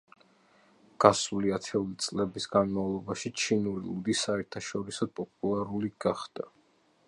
[1.03, 6.53] გასული ათეული წლების განმავლობაში ჩინური ლუდი საერთაშორისოდ პოპულარული გახდა.